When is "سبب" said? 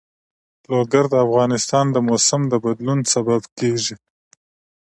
3.13-3.41